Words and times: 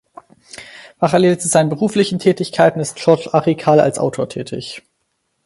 Parallel 0.97 1.37
zu 1.37 1.47
seinen 1.47 1.69
beruflichen 1.69 2.17
Tätigkeiten 2.17 2.79
ist 2.79 2.95
George 2.95 3.35
Arickal 3.35 3.79
als 3.79 3.99
Autor 3.99 4.27
tätig. 4.29 4.81